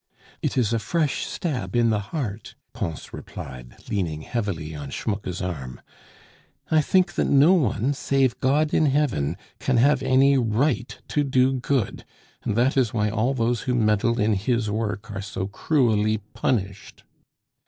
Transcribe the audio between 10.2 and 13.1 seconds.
right to do good, and that is